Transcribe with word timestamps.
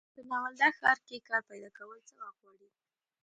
په 0.13 0.21
ناولده 0.29 0.69
ښار 0.77 0.97
کې 1.07 1.25
کار 1.27 1.41
پیداکول 1.49 1.99
څه 2.07 2.13
وخت 2.19 2.37
غواړي. 2.41 2.69